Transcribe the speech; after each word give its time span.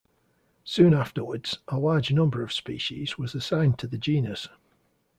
Soon 0.63 0.95
afterwards, 0.95 1.59
a 1.67 1.77
large 1.77 2.11
number 2.11 2.41
of 2.41 2.51
species 2.51 3.19
was 3.19 3.35
assigned 3.35 3.77
to 3.77 3.85
the 3.85 3.99
genus. 3.99 4.49